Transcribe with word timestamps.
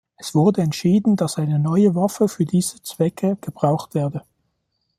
Es 0.17 0.33
wurde 0.33 0.63
entschieden, 0.63 1.15
dass 1.15 1.37
eine 1.37 1.59
neue 1.59 1.93
Waffe 1.93 2.27
für 2.27 2.43
diese 2.45 2.81
Zwecke 2.81 3.37
gebraucht 3.39 3.93
werde. 3.93 4.23